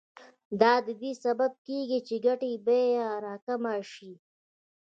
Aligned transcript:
دا 0.61 0.73
د 0.87 0.89
دې 1.01 1.11
سبب 1.23 1.51
کېږي 1.67 1.99
چې 2.07 2.15
د 2.19 2.21
ګټې 2.25 2.51
بیه 2.65 3.05
راکمه 3.25 3.75
شي 3.91 4.13